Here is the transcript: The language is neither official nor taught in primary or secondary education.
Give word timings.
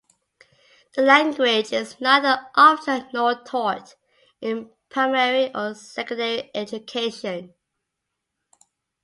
The 0.95 1.03
language 1.03 1.71
is 1.71 2.01
neither 2.01 2.47
official 2.55 3.07
nor 3.13 3.35
taught 3.43 3.93
in 4.41 4.71
primary 4.89 5.53
or 5.53 5.75
secondary 5.75 6.49
education. 6.55 7.53